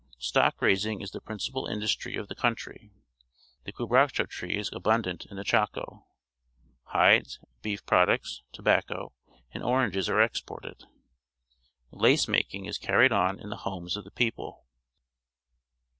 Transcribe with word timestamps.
Stock 0.17 0.59
raising 0.63 0.99
is 0.99 1.11
the 1.11 1.21
principal 1.21 1.67
industry 1.67 2.15
of 2.17 2.27
the 2.27 2.33
country. 2.33 2.89
The 3.65 3.71
quebracho 3.71 4.25
tree 4.27 4.57
is 4.57 4.71
abundant 4.73 5.27
in 5.29 5.37
the 5.37 5.43
Chaco. 5.43 6.07
Hides, 6.85 7.37
beef 7.61 7.85
products, 7.85 8.41
tobacco, 8.51 9.13
and 9.51 9.61
oranges 9.63 10.09
are 10.09 10.19
exported. 10.23 10.85
Lace 11.91 12.27
making 12.27 12.65
is 12.65 12.79
carried 12.79 13.11
on 13.11 13.39
in 13.39 13.51
the 13.51 13.57
homes 13.61 13.95
of 13.95 14.03
the 14.03 14.09
people. 14.09 14.65